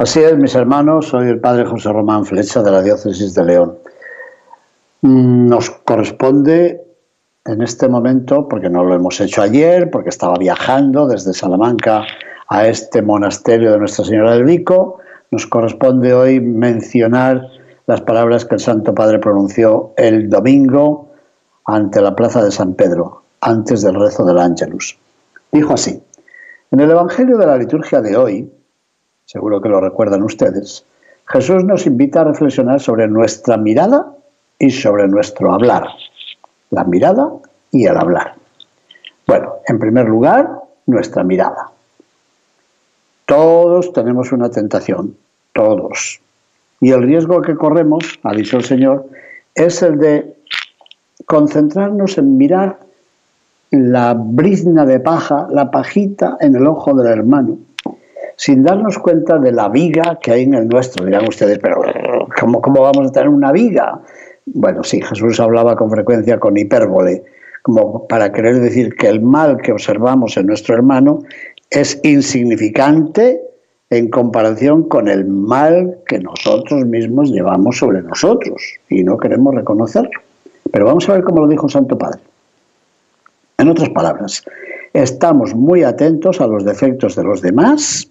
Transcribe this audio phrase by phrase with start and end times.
[0.00, 3.76] Así es, mis hermanos, soy el padre José Román Flecha de la Diócesis de León.
[5.02, 6.82] Nos corresponde
[7.44, 12.06] en este momento, porque no lo hemos hecho ayer, porque estaba viajando desde Salamanca
[12.48, 15.00] a este monasterio de Nuestra Señora del Vico,
[15.32, 17.46] nos corresponde hoy mencionar
[17.86, 21.10] las palabras que el Santo Padre pronunció el domingo
[21.66, 24.98] ante la plaza de San Pedro, antes del rezo del Ángelus.
[25.52, 26.02] Dijo así,
[26.70, 28.50] en el Evangelio de la liturgia de hoy,
[29.30, 30.84] seguro que lo recuerdan ustedes,
[31.26, 34.12] Jesús nos invita a reflexionar sobre nuestra mirada
[34.58, 35.86] y sobre nuestro hablar.
[36.70, 37.30] La mirada
[37.70, 38.34] y el hablar.
[39.28, 40.50] Bueno, en primer lugar,
[40.86, 41.70] nuestra mirada.
[43.24, 45.14] Todos tenemos una tentación,
[45.52, 46.20] todos.
[46.80, 49.06] Y el riesgo que corremos, ha dicho el Señor,
[49.54, 50.34] es el de
[51.26, 52.80] concentrarnos en mirar
[53.70, 57.58] la brizna de paja, la pajita en el ojo del hermano,
[58.40, 61.04] sin darnos cuenta de la viga que hay en el nuestro.
[61.04, 61.82] Dirán ustedes, pero
[62.40, 64.00] ¿cómo, cómo vamos a tener una viga?
[64.46, 67.22] Bueno, sí, Jesús hablaba con frecuencia con hipérbole,
[67.60, 71.22] como para querer decir que el mal que observamos en nuestro hermano
[71.68, 73.42] es insignificante
[73.90, 80.18] en comparación con el mal que nosotros mismos llevamos sobre nosotros y no queremos reconocerlo.
[80.72, 82.20] Pero vamos a ver cómo lo dijo Santo Padre.
[83.58, 84.42] En otras palabras,
[84.94, 88.09] estamos muy atentos a los defectos de los demás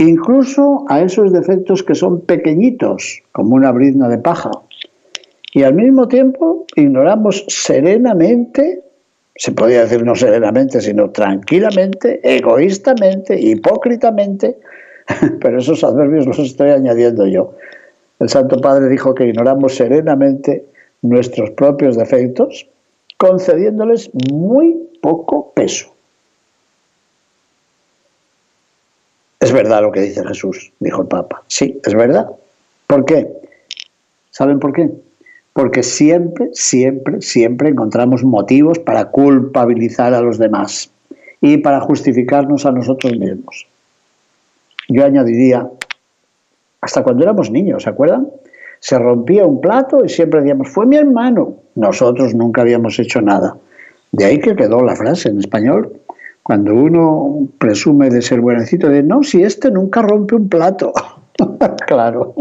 [0.00, 4.50] incluso a esos defectos que son pequeñitos, como una brizna de paja.
[5.52, 8.82] Y al mismo tiempo ignoramos serenamente,
[9.36, 14.58] se podría decir no serenamente, sino tranquilamente, egoístamente, hipócritamente,
[15.40, 17.54] pero esos adverbios los estoy añadiendo yo.
[18.20, 20.64] El Santo Padre dijo que ignoramos serenamente
[21.02, 22.68] nuestros propios defectos,
[23.16, 25.89] concediéndoles muy poco peso.
[29.40, 31.42] Es verdad lo que dice Jesús, dijo el Papa.
[31.46, 32.30] Sí, es verdad.
[32.86, 33.26] ¿Por qué?
[34.30, 34.90] ¿Saben por qué?
[35.54, 40.90] Porque siempre, siempre, siempre encontramos motivos para culpabilizar a los demás
[41.40, 43.66] y para justificarnos a nosotros mismos.
[44.88, 45.68] Yo añadiría,
[46.82, 48.28] hasta cuando éramos niños, ¿se acuerdan?
[48.78, 51.54] Se rompía un plato y siempre decíamos, fue mi hermano.
[51.76, 53.56] Nosotros nunca habíamos hecho nada.
[54.12, 55.92] De ahí que quedó la frase en español,
[56.50, 60.92] cuando uno presume de ser buenecito, de no, si este nunca rompe un plato.
[61.86, 62.34] claro,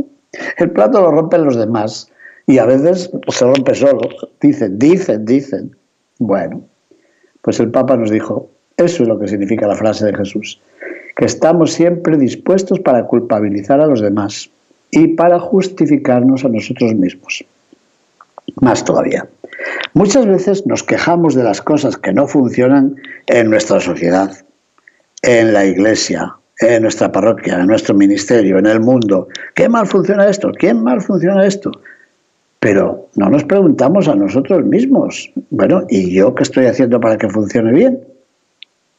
[0.58, 2.12] el plato lo rompen los demás
[2.48, 4.02] y a veces se rompe solo.
[4.42, 5.76] Dicen, dicen, dicen.
[6.18, 6.64] Bueno,
[7.44, 10.60] pues el Papa nos dijo, eso es lo que significa la frase de Jesús,
[11.16, 14.50] que estamos siempre dispuestos para culpabilizar a los demás
[14.90, 17.46] y para justificarnos a nosotros mismos.
[18.60, 19.28] Más todavía.
[19.94, 22.96] Muchas veces nos quejamos de las cosas que no funcionan
[23.26, 24.32] en nuestra sociedad,
[25.24, 29.28] en la iglesia, en nuestra parroquia, en nuestro ministerio, en el mundo.
[29.56, 30.52] ¿Qué mal funciona esto?
[30.52, 31.72] ¿Quién mal funciona esto?
[32.60, 37.30] Pero no nos preguntamos a nosotros mismos, bueno, ¿y yo qué estoy haciendo para que
[37.30, 38.00] funcione bien?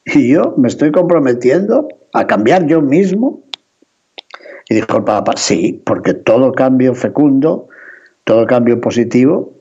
[0.07, 3.43] ¿Y yo me estoy comprometiendo a cambiar yo mismo?
[4.69, 7.69] Y dijo el sí, porque todo cambio fecundo,
[8.25, 9.60] todo cambio positivo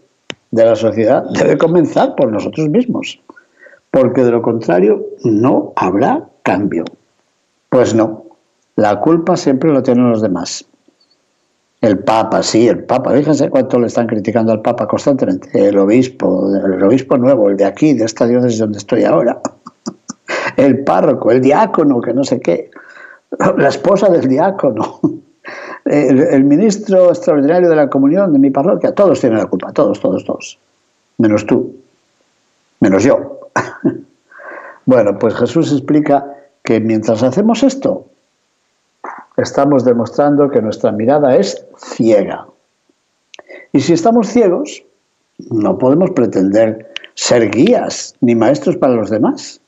[0.51, 3.19] de la sociedad debe comenzar por nosotros mismos,
[3.91, 6.85] porque de lo contrario no habrá cambio.
[7.69, 8.25] Pues no,
[8.75, 10.65] la culpa siempre lo tienen los demás.
[11.81, 13.13] El Papa, sí, el Papa.
[13.13, 15.49] Fíjense cuánto le están criticando al Papa constantemente.
[15.53, 19.39] El obispo, el obispo nuevo, el de aquí, de esta diócesis donde estoy ahora.
[20.57, 22.69] El párroco, el diácono, que no sé qué.
[23.57, 24.99] La esposa del diácono
[25.89, 30.23] el, ministro extraordinario de la comunión de mi parroquia, todos tienen la culpa, todos, todos,
[30.23, 30.59] todos.
[31.17, 31.75] Menos tú,
[32.79, 33.49] menos yo.
[34.85, 36.25] bueno, pues Jesús explica
[36.63, 38.05] que mientras hacemos esto,
[39.37, 42.45] estamos demostrando que nuestra mirada es ciega.
[43.73, 44.83] Y si estamos ciegos,
[45.49, 49.59] no podemos pretender ser guías ni maestros para los demás.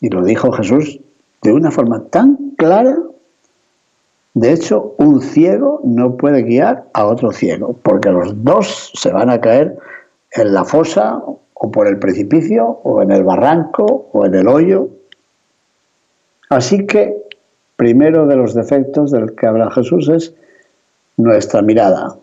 [0.00, 1.00] Y lo dijo Jesús
[1.42, 2.96] de una forma tan clara
[4.34, 9.28] de hecho, un ciego no puede guiar a otro ciego, porque los dos se van
[9.28, 9.76] a caer
[10.30, 14.88] en la fosa o por el precipicio o en el barranco o en el hoyo.
[16.48, 17.22] Así que,
[17.76, 20.34] primero de los defectos del que habla Jesús es
[21.18, 22.16] nuestra mirada.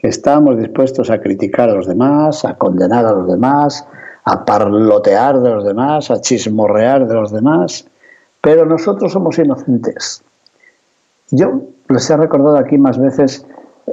[0.00, 3.84] Estamos dispuestos a criticar a los demás, a condenar a los demás,
[4.24, 7.86] a parlotear de los demás, a chismorrear de los demás,
[8.42, 10.22] pero nosotros somos inocentes.
[11.30, 13.46] Yo les he recordado aquí más veces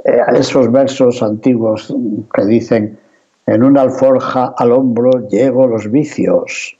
[0.04, 1.94] eh, esos versos antiguos
[2.34, 2.98] que dicen,
[3.46, 6.76] en una alforja al hombro llevo los vicios,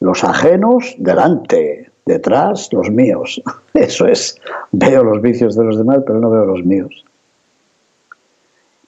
[0.00, 3.42] los ajenos delante, detrás los míos.
[3.74, 4.40] Eso es,
[4.72, 7.04] veo los vicios de los demás, pero no veo los míos.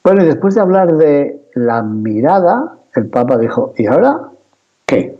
[0.04, 4.20] Bueno, y después de hablar de la mirada, el Papa dijo, ¿y ahora
[4.86, 5.18] qué?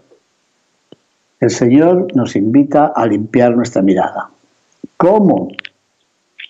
[1.41, 4.31] El Señor nos invita a limpiar nuestra mirada.
[4.97, 5.49] ¿Cómo?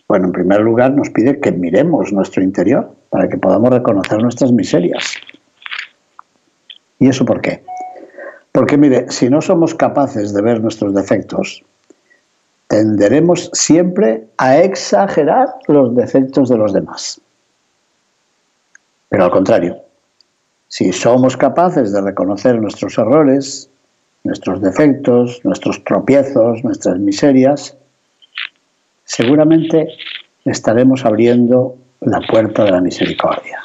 [0.09, 4.53] Bueno, en primer lugar nos pide que miremos nuestro interior para que podamos reconocer nuestras
[4.53, 5.15] miserias.
[6.99, 7.65] ¿Y eso por qué?
[8.53, 11.63] Porque mire, si no somos capaces de ver nuestros defectos,
[12.69, 17.21] tenderemos siempre a exagerar los defectos de los demás.
[19.09, 19.77] Pero al contrario,
[20.69, 23.71] si somos capaces de reconocer nuestros errores,
[24.25, 27.77] nuestros defectos, nuestros tropiezos, nuestras miserias,
[29.07, 29.89] seguramente
[30.45, 33.61] estaremos abriendo la puerta de la misericordia.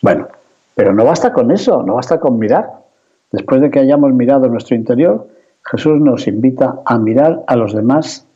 [0.00, 0.28] Bueno,
[0.74, 2.70] pero no basta con eso, no basta con mirar.
[3.32, 5.28] Después de que hayamos mirado nuestro interior,
[5.64, 8.26] Jesús nos invita a mirar a los demás.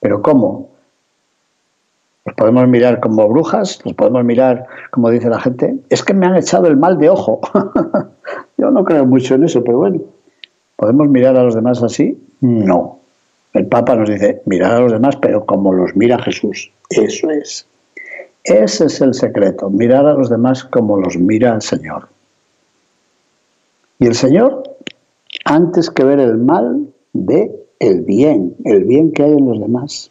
[0.00, 0.68] ¿Pero cómo?
[2.24, 6.26] Los podemos mirar como brujas, los podemos mirar, como dice la gente, es que me
[6.26, 7.40] han echado el mal de ojo.
[8.58, 10.00] Yo no creo mucho en eso, pero bueno,
[10.76, 12.22] ¿podemos mirar a los demás así?
[12.40, 12.99] No.
[13.52, 16.70] El Papa nos dice, mirar a los demás, pero como los mira Jesús.
[16.88, 17.66] Eso es.
[18.44, 22.08] Ese es el secreto, mirar a los demás como los mira el Señor.
[23.98, 24.62] Y el Señor,
[25.44, 27.50] antes que ver el mal, ve
[27.80, 30.10] el bien, el bien que hay en los demás.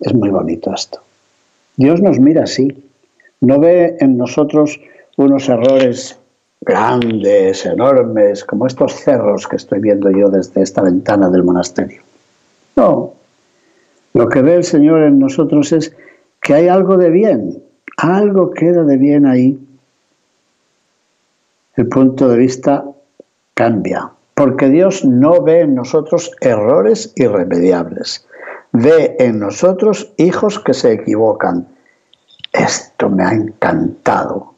[0.00, 1.00] Es muy bonito esto.
[1.76, 2.68] Dios nos mira así,
[3.40, 4.80] no ve en nosotros
[5.16, 6.18] unos errores
[6.64, 12.02] grandes, enormes, como estos cerros que estoy viendo yo desde esta ventana del monasterio.
[12.76, 13.14] No,
[14.14, 15.94] lo que ve el Señor en nosotros es
[16.40, 17.62] que hay algo de bien,
[17.96, 19.58] algo queda de bien ahí.
[21.76, 22.84] El punto de vista
[23.54, 28.26] cambia, porque Dios no ve en nosotros errores irremediables,
[28.72, 31.66] ve en nosotros hijos que se equivocan.
[32.52, 34.51] Esto me ha encantado.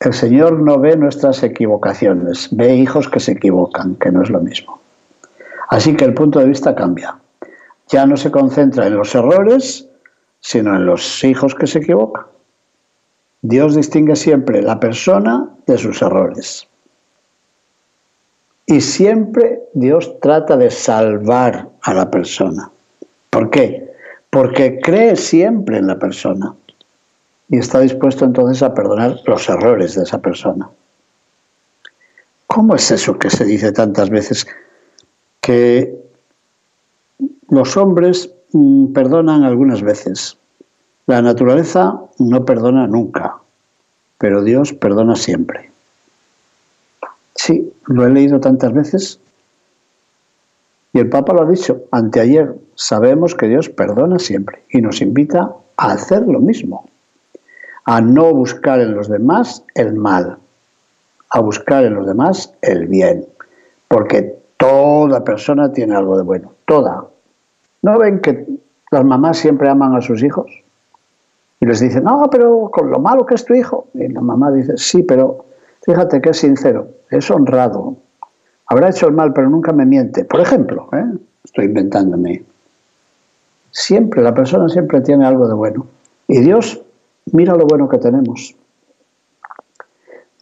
[0.00, 4.40] El Señor no ve nuestras equivocaciones, ve hijos que se equivocan, que no es lo
[4.40, 4.80] mismo.
[5.70, 7.16] Así que el punto de vista cambia.
[7.88, 9.88] Ya no se concentra en los errores,
[10.40, 12.26] sino en los hijos que se equivocan.
[13.42, 16.68] Dios distingue siempre la persona de sus errores.
[18.66, 22.70] Y siempre Dios trata de salvar a la persona.
[23.30, 23.92] ¿Por qué?
[24.30, 26.54] Porque cree siempre en la persona
[27.48, 30.68] y está dispuesto entonces a perdonar los errores de esa persona.
[32.46, 34.46] ¿Cómo es eso que se dice tantas veces?
[35.40, 35.94] Que
[37.48, 40.38] los hombres Mm, perdonan algunas veces.
[41.06, 43.36] La naturaleza no perdona nunca,
[44.16, 45.70] pero Dios perdona siempre.
[47.34, 49.20] Sí, lo he leído tantas veces.
[50.94, 55.52] Y el Papa lo ha dicho, anteayer, sabemos que Dios perdona siempre y nos invita
[55.76, 56.88] a hacer lo mismo,
[57.88, 60.36] a no buscar en los demás el mal,
[61.30, 63.24] a buscar en los demás el bien,
[63.88, 67.06] porque toda persona tiene algo de bueno, toda,
[67.80, 68.44] ¿No ven que
[68.90, 70.50] las mamás siempre aman a sus hijos?
[71.60, 73.86] Y les dicen, no, pero con lo malo que es tu hijo.
[73.94, 75.46] Y la mamá dice, sí, pero
[75.82, 77.96] fíjate que es sincero, es honrado.
[78.66, 80.24] Habrá hecho el mal, pero nunca me miente.
[80.24, 81.18] Por ejemplo, ¿eh?
[81.44, 82.42] estoy inventándome.
[83.70, 85.86] Siempre, la persona siempre tiene algo de bueno.
[86.26, 86.82] Y Dios
[87.32, 88.54] mira lo bueno que tenemos.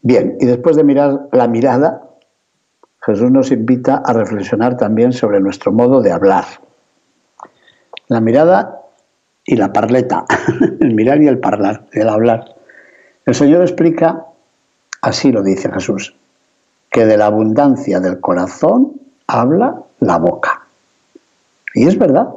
[0.02, 2.02] Bien, y después de mirar la mirada,
[3.00, 6.44] Jesús nos invita a reflexionar también sobre nuestro modo de hablar
[8.08, 8.82] la mirada
[9.44, 10.24] y la parleta,
[10.80, 12.54] el mirar y el parlar, el hablar.
[13.24, 14.24] El Señor explica,
[15.02, 16.14] así lo dice Jesús,
[16.90, 18.92] que de la abundancia del corazón
[19.26, 20.66] habla la boca.
[21.74, 22.28] Y es verdad,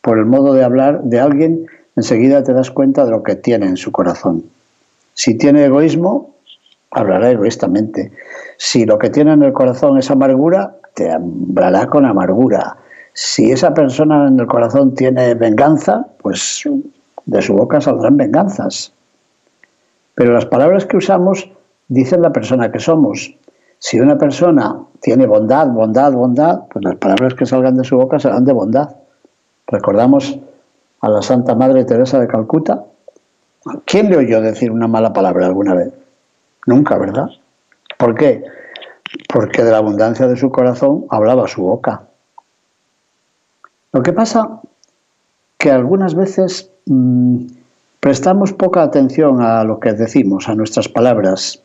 [0.00, 1.66] por el modo de hablar de alguien,
[1.98, 4.44] enseguida te das cuenta de lo que tiene en su corazón.
[5.14, 6.34] Si tiene egoísmo,
[6.90, 8.12] hablará egoístamente.
[8.56, 12.76] Si lo que tiene en el corazón es amargura, te hablará con amargura.
[13.12, 16.62] Si esa persona en el corazón tiene venganza, pues
[17.26, 18.92] de su boca saldrán venganzas.
[20.14, 21.50] Pero las palabras que usamos
[21.88, 23.34] dicen la persona que somos.
[23.80, 28.18] Si una persona tiene bondad, bondad, bondad, pues las palabras que salgan de su boca
[28.18, 28.96] serán de bondad.
[29.66, 30.38] Recordamos
[31.00, 32.84] a la Santa Madre Teresa de Calcuta.
[33.84, 35.92] ¿Quién le oyó decir una mala palabra alguna vez?
[36.66, 37.28] Nunca, ¿verdad?
[37.96, 38.44] ¿Por qué?
[39.32, 42.02] Porque de la abundancia de su corazón hablaba su boca.
[43.92, 44.60] Lo que pasa
[45.58, 47.46] que algunas veces mmm,
[48.00, 51.62] prestamos poca atención a lo que decimos, a nuestras palabras,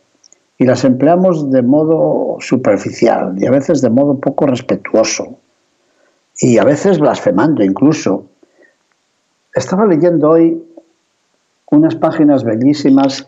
[0.57, 5.37] y las empleamos de modo superficial y a veces de modo poco respetuoso
[6.37, 8.25] y a veces blasfemando incluso.
[9.55, 10.63] Estaba leyendo hoy
[11.69, 13.27] unas páginas bellísimas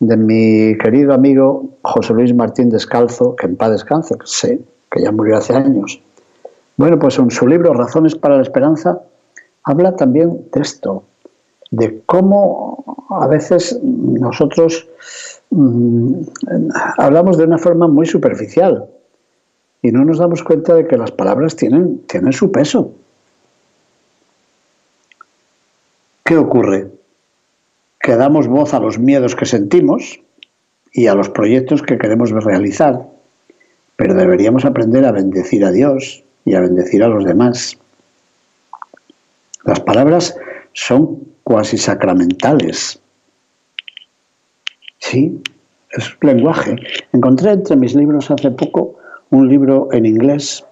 [0.00, 4.58] de mi querido amigo José Luis Martín Descalzo, que en paz descanse, que
[4.90, 6.00] que ya murió hace años.
[6.78, 9.00] Bueno, pues en su libro Razones para la Esperanza
[9.64, 11.04] habla también de esto,
[11.70, 14.88] de cómo a veces nosotros
[15.50, 16.14] mm,
[16.96, 18.86] hablamos de una forma muy superficial
[19.82, 22.92] y no nos damos cuenta de que las palabras tienen, tienen su peso.
[26.26, 26.90] ¿Qué ocurre?
[28.00, 30.20] Que damos voz a los miedos que sentimos
[30.92, 33.00] y a los proyectos que queremos realizar,
[33.94, 37.78] pero deberíamos aprender a bendecir a Dios y a bendecir a los demás.
[39.64, 40.36] Las palabras
[40.72, 42.98] son cuasi sacramentales.
[44.98, 45.40] Sí,
[45.92, 46.74] es lenguaje.
[47.12, 48.96] Encontré entre mis libros hace poco
[49.30, 50.64] un libro en inglés.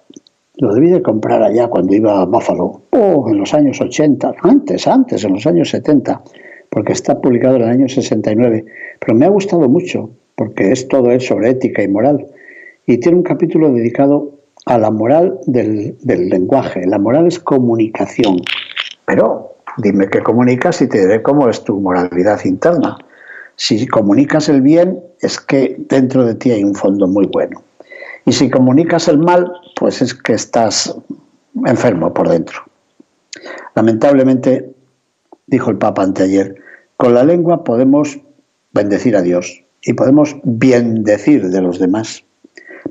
[0.57, 4.87] Lo debí de comprar allá cuando iba a Buffalo, o en los años 80, antes,
[4.87, 6.21] antes, en los años 70,
[6.69, 8.65] porque está publicado en el año 69.
[8.99, 12.25] Pero me ha gustado mucho, porque es todo es sobre ética y moral.
[12.85, 14.31] Y tiene un capítulo dedicado
[14.65, 16.85] a la moral del, del lenguaje.
[16.85, 18.37] La moral es comunicación.
[19.05, 22.97] Pero Dime qué comunicas y te diré cómo es tu moralidad interna.
[23.57, 27.61] Si comunicas el bien, es que dentro de ti hay un fondo muy bueno.
[28.25, 30.95] Y si comunicas el mal, pues es que estás
[31.65, 32.63] enfermo por dentro.
[33.75, 34.73] Lamentablemente,
[35.47, 36.55] dijo el Papa anteayer,
[36.97, 38.19] con la lengua podemos
[38.71, 42.23] bendecir a Dios y podemos bien decir de los demás.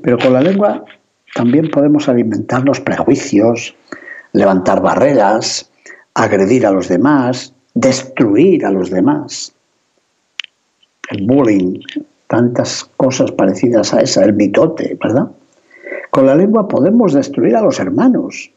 [0.01, 0.85] Pero con la lengua
[1.33, 3.75] también podemos alimentar los prejuicios,
[4.31, 5.69] levantar barreras,
[6.13, 9.53] agredir a los demás, destruir a los demás.
[11.09, 11.79] El bullying,
[12.27, 15.27] tantas cosas parecidas a esa, el mitote, ¿verdad?
[16.09, 18.51] Con la lengua podemos destruir a los hermanos.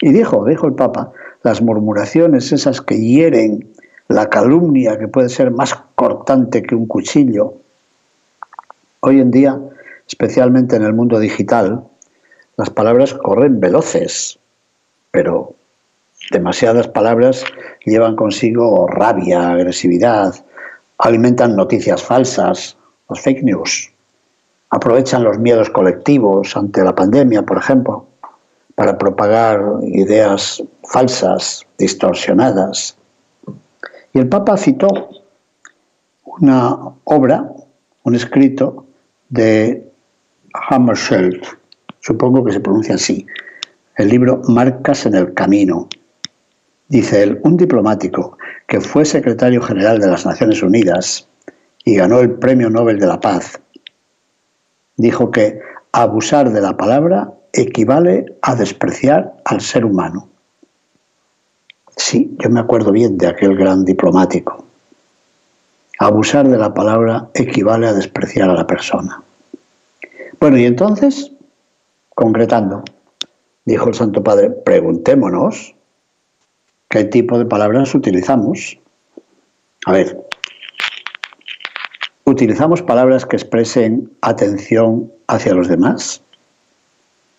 [0.00, 3.68] Y dijo, dijo el Papa, las murmuraciones esas que hieren,
[4.08, 7.54] la calumnia que puede ser más cortante que un cuchillo.
[9.00, 9.58] Hoy en día,
[10.06, 11.84] especialmente en el mundo digital,
[12.56, 14.38] las palabras corren veloces,
[15.10, 15.54] pero
[16.30, 17.44] Demasiadas palabras
[17.84, 20.34] llevan consigo rabia, agresividad,
[20.96, 23.90] alimentan noticias falsas, los fake news,
[24.70, 28.06] aprovechan los miedos colectivos ante la pandemia, por ejemplo,
[28.74, 32.96] para propagar ideas falsas, distorsionadas.
[34.12, 35.10] Y el Papa citó
[36.24, 37.50] una obra,
[38.02, 38.86] un escrito
[39.28, 39.88] de
[40.68, 41.42] Hammarskjöld,
[42.00, 43.26] supongo que se pronuncia así,
[43.96, 45.88] el libro Marcas en el Camino,
[46.88, 51.26] Dice él, un diplomático que fue secretario general de las Naciones Unidas
[51.84, 53.60] y ganó el Premio Nobel de la Paz,
[54.96, 55.60] dijo que
[55.92, 60.28] abusar de la palabra equivale a despreciar al ser humano.
[61.96, 64.64] Sí, yo me acuerdo bien de aquel gran diplomático.
[65.98, 69.22] Abusar de la palabra equivale a despreciar a la persona.
[70.40, 71.30] Bueno, y entonces,
[72.08, 72.82] concretando,
[73.64, 75.74] dijo el Santo Padre, preguntémonos
[76.88, 78.78] qué tipo de palabras utilizamos.
[79.86, 80.23] A ver,
[82.24, 86.22] ¿utilizamos palabras que expresen atención hacia los demás?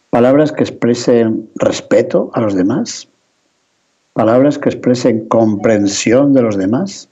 [0.10, 3.08] ¿Palabras que expresen respeto a los demás?
[4.14, 7.10] ¿Palabras que expresen comprensión de los demás?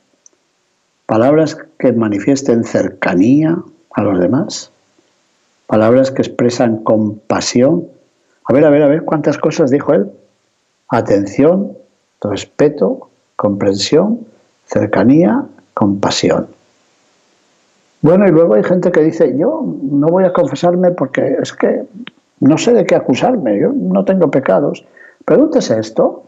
[1.06, 3.58] ¿Palabras que manifiesten cercanía
[3.92, 4.72] a los demás?
[5.68, 7.88] ¿Palabras que expresan compasión?
[8.46, 10.10] A ver, a ver, a ver, ¿cuántas cosas dijo él?
[10.88, 11.74] Atención,
[12.22, 14.26] respeto, comprensión,
[14.66, 16.48] cercanía, compasión.
[18.04, 21.84] Bueno, y luego hay gente que dice, yo no voy a confesarme porque es que
[22.40, 24.86] no sé de qué acusarme, yo no tengo pecados.
[25.26, 26.26] Pregúntese esto.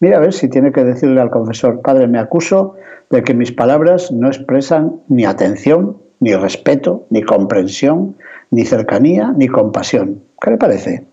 [0.00, 2.76] Mira a ver si tiene que decirle al confesor, Padre, me acuso
[3.10, 8.14] de que mis palabras no expresan ni atención, ni respeto, ni comprensión,
[8.50, 10.22] ni cercanía, ni compasión.
[10.40, 11.04] ¿Qué le parece?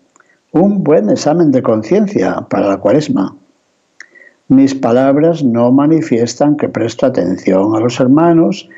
[0.52, 3.36] un buen examen de conciencia para la cuaresma.
[4.48, 8.68] Mis palabras no manifiestan que presto atención a los hermanos,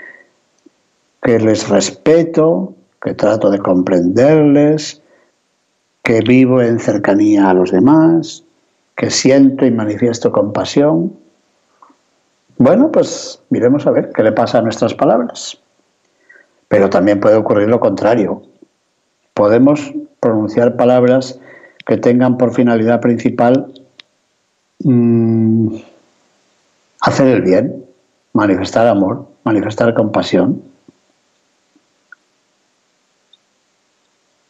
[1.23, 5.03] que les respeto, que trato de comprenderles,
[6.03, 8.45] que vivo en cercanía a los demás,
[8.97, 11.13] que siento y manifiesto compasión.
[12.57, 15.61] Bueno, pues miremos a ver qué le pasa a nuestras palabras.
[16.69, 18.43] Pero también puede ocurrir lo contrario.
[19.35, 21.39] Podemos pronunciar palabras
[21.87, 23.73] que tengan por finalidad principal
[24.85, 25.77] mmm,
[27.01, 27.85] hacer el bien,
[28.33, 30.63] manifestar amor, manifestar compasión.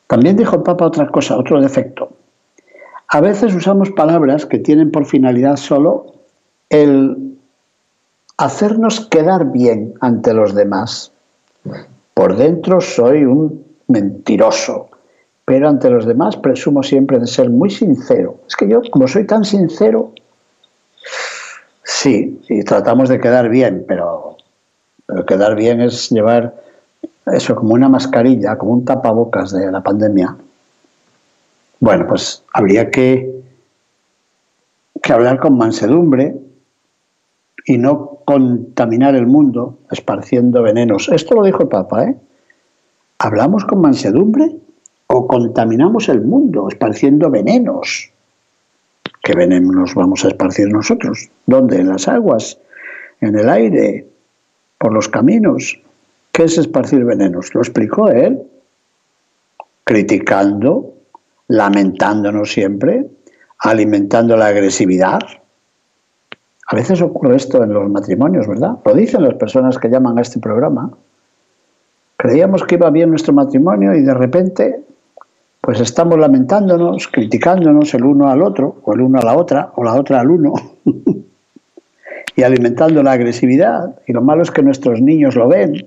[0.06, 2.11] También dijo el Papa otra cosa, otro defecto.
[3.08, 6.14] A veces usamos palabras que tienen por finalidad solo
[6.70, 7.38] el
[8.37, 11.12] hacernos quedar bien ante los demás.
[12.14, 14.88] Por dentro soy un mentiroso,
[15.49, 18.37] pero ante los demás presumo siempre de ser muy sincero.
[18.47, 20.12] Es que yo, como soy tan sincero,
[21.90, 24.37] Sí, sí, tratamos de quedar bien, pero,
[25.07, 26.55] pero quedar bien es llevar
[27.26, 30.37] eso como una mascarilla, como un tapabocas de la pandemia.
[31.81, 33.43] Bueno, pues habría que,
[35.02, 36.37] que hablar con mansedumbre
[37.64, 41.09] y no contaminar el mundo esparciendo venenos.
[41.09, 42.17] Esto lo dijo el Papa, ¿eh?
[43.19, 44.55] ¿Hablamos con mansedumbre
[45.08, 48.10] o contaminamos el mundo esparciendo venenos?
[49.22, 51.28] ¿Qué venenos vamos a esparcir nosotros?
[51.46, 51.80] ¿Dónde?
[51.80, 52.58] ¿En las aguas?
[53.20, 54.06] ¿En el aire?
[54.78, 55.80] ¿Por los caminos?
[56.30, 57.54] ¿Qué es esparcir venenos?
[57.54, 58.40] Lo explicó él,
[59.84, 60.94] criticando,
[61.48, 63.06] lamentándonos siempre,
[63.58, 65.20] alimentando la agresividad.
[66.66, 68.76] A veces ocurre esto en los matrimonios, ¿verdad?
[68.84, 70.90] Lo dicen las personas que llaman a este programa.
[72.16, 74.84] Creíamos que iba bien nuestro matrimonio y de repente
[75.68, 79.84] pues estamos lamentándonos, criticándonos el uno al otro, o el uno a la otra, o
[79.84, 80.54] la otra al uno,
[82.37, 83.96] y alimentando la agresividad.
[84.06, 85.87] Y lo malo es que nuestros niños lo ven.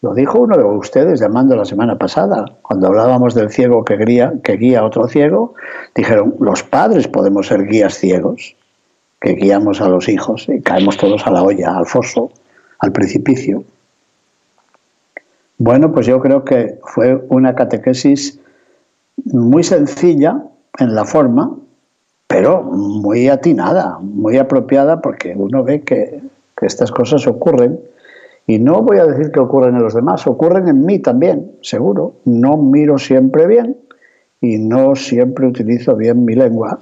[0.00, 4.32] Lo dijo uno de ustedes llamando la semana pasada, cuando hablábamos del ciego que guía,
[4.42, 5.54] que guía a otro ciego,
[5.94, 8.56] dijeron, los padres podemos ser guías ciegos,
[9.20, 12.32] que guiamos a los hijos y caemos todos a la olla, al foso,
[12.80, 13.62] al precipicio.
[15.64, 18.40] Bueno, pues yo creo que fue una catequesis
[19.26, 20.42] muy sencilla
[20.76, 21.56] en la forma,
[22.26, 26.20] pero muy atinada, muy apropiada, porque uno ve que,
[26.62, 27.78] estas cosas ocurren.
[28.48, 32.14] Y no voy a decir que ocurren en los demás, ocurren en mí también, seguro.
[32.24, 33.76] No miro siempre bien
[34.40, 36.80] y no siempre utilizo bien mi lengua.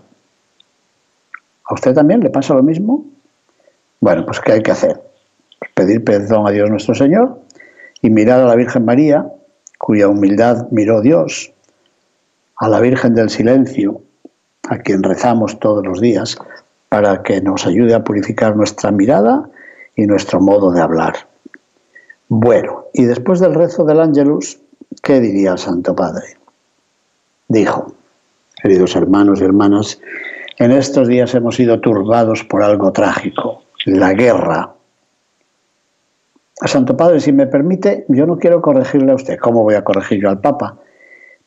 [1.64, 3.04] ¿A usted también le pasa lo mismo?
[4.00, 5.02] Bueno, pues ¿qué hay que hacer?
[5.74, 7.40] Pedir perdón a Dios nuestro Señor
[8.02, 9.26] y mirar a la Virgen María,
[9.78, 11.52] cuya humildad miró Dios,
[12.56, 14.02] a la Virgen del Silencio,
[14.68, 16.36] a quien rezamos todos los días,
[16.88, 19.48] para que nos ayude a purificar nuestra mirada
[19.96, 21.14] y nuestro modo de hablar.
[22.28, 24.58] Bueno, y después del rezo del Ángelus,
[25.02, 26.36] ¿qué diría el Santo Padre?
[27.48, 27.94] Dijo,
[28.62, 30.00] queridos hermanos y hermanas,
[30.58, 34.74] en estos días hemos sido turbados por algo trágico, la guerra
[36.60, 39.84] a Santo Padre, si me permite, yo no quiero corregirle a usted, ¿cómo voy a
[39.84, 40.76] corregir yo al Papa?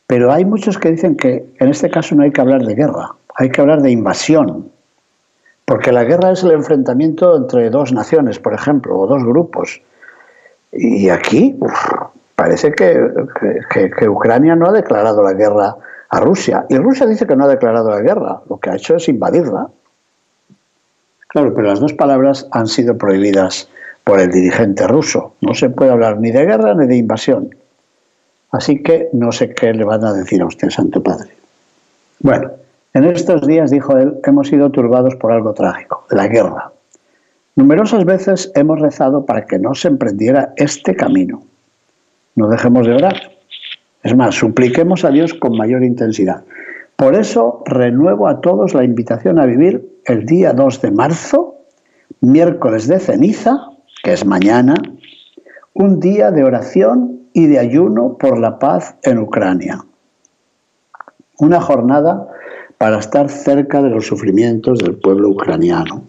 [0.06, 3.14] Pero hay muchos que dicen que en este caso no hay que hablar de guerra,
[3.36, 4.70] hay que hablar de invasión,
[5.64, 9.80] porque la guerra es el enfrentamiento entre dos naciones, por ejemplo, o dos grupos.
[10.72, 11.56] Y aquí
[12.34, 13.08] parece que,
[13.70, 15.76] que, Ucrania no ha declarado la guerra
[16.10, 18.96] a Rusia, y Rusia dice que no ha declarado la guerra, lo que ha hecho
[18.96, 19.68] es invadirla.
[21.28, 23.68] Claro, pero las dos palabras han sido prohibidas
[24.04, 25.34] por el dirigente ruso.
[25.40, 27.54] No se puede hablar ni de guerra ni de invasión.
[28.52, 31.30] Así que no sé qué le van a decir a usted, Santo Padre.
[32.20, 32.52] Bueno,
[32.92, 36.70] en estos días, dijo él, hemos sido turbados por algo trágico, la guerra.
[37.56, 41.42] Numerosas veces hemos rezado para que no se emprendiera este camino.
[42.36, 43.32] No dejemos de orar.
[44.02, 46.44] Es más, supliquemos a Dios con mayor intensidad.
[46.96, 51.56] Por eso renuevo a todos la invitación a vivir el día 2 de marzo,
[52.20, 53.73] miércoles de ceniza,
[54.04, 54.74] que es mañana,
[55.72, 59.82] un día de oración y de ayuno por la paz en Ucrania.
[61.38, 62.28] Una jornada
[62.76, 66.04] para estar cerca de los sufrimientos del pueblo ucraniano,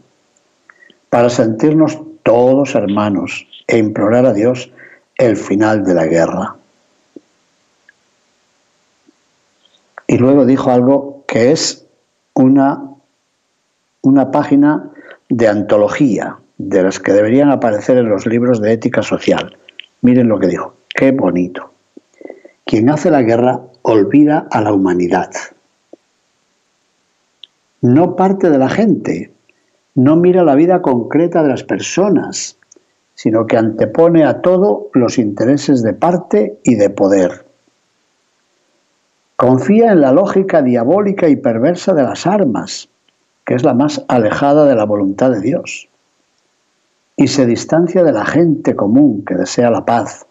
[1.09, 4.69] para sentirnos todos hermanos e implorar a Dios
[5.15, 6.55] el final de la guerra.
[10.05, 11.85] Y luego dijo algo que es
[12.33, 12.89] una,
[14.01, 14.91] una página
[15.29, 19.57] de antología, de las que deberían aparecer en los libros de ética social.
[20.01, 21.71] Miren lo que dijo, qué bonito.
[22.65, 25.31] Quien hace la guerra olvida a la humanidad.
[27.81, 29.31] No parte de la gente,
[29.93, 32.57] no mira la vida concreta de las personas,
[33.13, 37.45] sino que antepone a todo los intereses de parte y de poder.
[39.35, 42.89] Confía en la lógica diabólica y perversa de las armas,
[43.45, 45.87] que es la más alejada de la voluntad de Dios,
[47.17, 50.25] y se distancia de la gente común que desea la paz,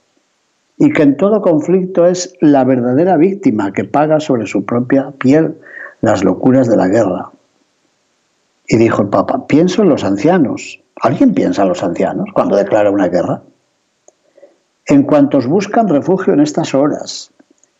[0.77, 5.57] y que en todo conflicto es la verdadera víctima que paga sobre su propia piel
[6.01, 7.31] las locuras de la guerra.
[8.67, 10.81] Y dijo el Papa, pienso en los ancianos.
[11.01, 13.43] ¿Alguien piensa en los ancianos cuando declara una guerra?
[14.87, 17.31] En cuantos buscan refugio en estas horas,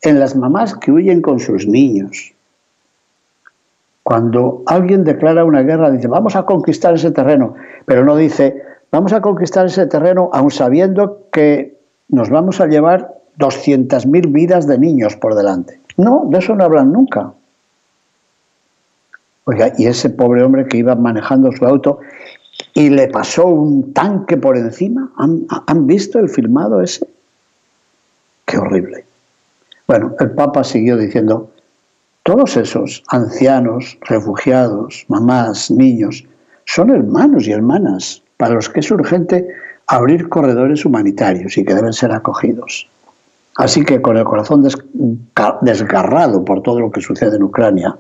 [0.03, 2.33] en las mamás que huyen con sus niños.
[4.03, 7.55] Cuando alguien declara una guerra, dice, vamos a conquistar ese terreno,
[7.87, 8.63] pero no dice,
[8.95, 11.75] vamos a conquistar ese terreno aun sabiendo que
[12.15, 15.81] nos vamos a llevar 200.000 vidas de niños por delante.
[15.97, 17.33] No, de eso no hablan nunca.
[19.47, 21.99] Oiga, y ese pobre hombre que iba manejando su auto
[22.73, 27.05] y le pasó un tanque por encima, ¿han, visto el filmado ese?
[28.47, 29.05] Qué horrible.
[29.89, 31.51] Bueno, el Papa siguió diciendo,
[32.23, 36.25] todos esos ancianos, refugiados, mamás, niños,
[36.65, 39.47] son hermanos y hermanas para los que es urgente
[39.87, 42.89] abrir corredores humanitarios y que deben ser acogidos.
[43.57, 44.67] Así que con el corazón
[45.63, 47.97] desgarrado por todo lo que sucede en Ucrania,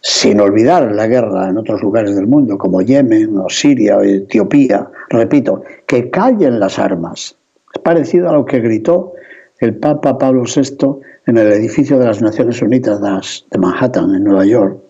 [0.00, 4.88] sin olvidar la guerra en otros lugares del mundo, como Yemen o Siria o Etiopía,
[5.10, 7.36] repito, que callen las armas.
[7.74, 9.12] Es parecido a lo que gritó
[9.60, 14.44] el Papa Pablo VI en el edificio de las Naciones Unidas de Manhattan, en Nueva
[14.44, 14.81] York.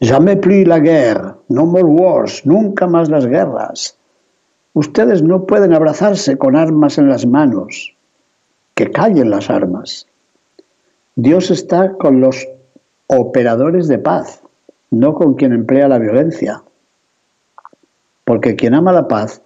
[0.00, 3.96] Jamais plus la guerre, no more wars, nunca más las guerras.
[4.74, 7.94] Ustedes no pueden abrazarse con armas en las manos.
[8.74, 10.06] Que callen las armas.
[11.14, 12.46] Dios está con los
[13.06, 14.42] operadores de paz,
[14.90, 16.62] no con quien emplea la violencia.
[18.24, 19.40] Porque quien ama la paz,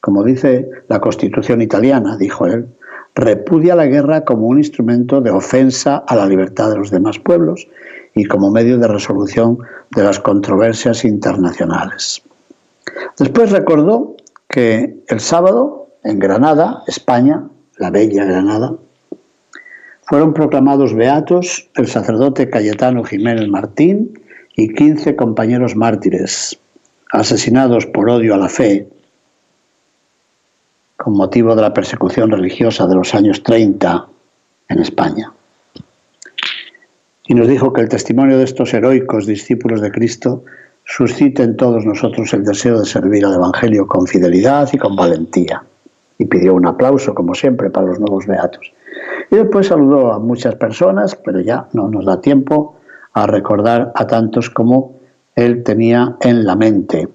[0.00, 2.68] como dice la Constitución italiana, dijo él,
[3.16, 7.66] repudia la guerra como un instrumento de ofensa a la libertad de los demás pueblos
[8.18, 9.58] y como medio de resolución
[9.94, 12.22] de las controversias internacionales.
[13.18, 14.16] Después recordó
[14.48, 18.74] que el sábado en Granada, España, la bella Granada,
[20.02, 24.18] fueron proclamados beatos el sacerdote Cayetano Jiménez Martín
[24.56, 26.58] y 15 compañeros mártires,
[27.12, 28.88] asesinados por odio a la fe,
[30.96, 34.08] con motivo de la persecución religiosa de los años 30
[34.70, 35.32] en España.
[37.28, 40.44] Y nos dijo que el testimonio de estos heroicos discípulos de Cristo
[40.84, 45.62] suscita en todos nosotros el deseo de servir al Evangelio con fidelidad y con valentía.
[46.16, 48.72] Y pidió un aplauso, como siempre, para los nuevos beatos.
[49.30, 52.76] Y después saludó a muchas personas, pero ya no nos da tiempo
[53.12, 54.94] a recordar a tantos como
[55.36, 57.08] él tenía en la mente.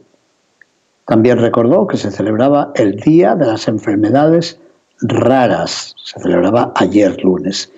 [1.05, 4.59] También recordó que se celebraba el Día de las Enfermedades
[5.01, 5.95] Raras.
[6.03, 7.71] Se celebraba ayer lunes.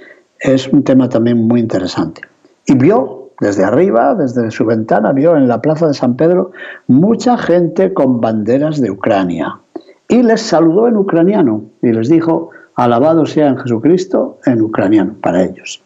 [0.45, 2.21] Es un tema también muy interesante.
[2.67, 6.51] Y vio desde arriba, desde su ventana, vio en la plaza de San Pedro
[6.87, 9.59] mucha gente con banderas de Ucrania.
[10.07, 15.43] Y les saludó en ucraniano y les dijo, Alabado sea en Jesucristo en ucraniano para
[15.43, 15.81] ellos.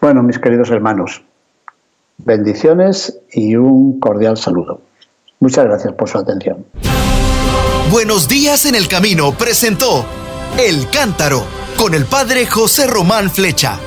[0.00, 1.24] Bueno, mis queridos hermanos,
[2.18, 4.82] bendiciones y un cordial saludo.
[5.40, 6.64] Muchas gracias por su atención.
[7.90, 10.04] Buenos días en el camino presentó
[10.58, 11.42] El Cántaro
[11.76, 13.80] con el padre José Román Flecha.